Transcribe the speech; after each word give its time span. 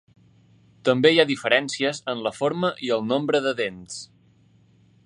També 0.87 1.11
hi 1.15 1.21
ha 1.23 1.27
diferències 1.31 2.01
en 2.15 2.25
la 2.29 2.33
forma 2.39 2.73
i 2.89 2.91
el 2.99 3.07
nombre 3.13 3.43
de 3.49 3.55
dents. 3.63 4.01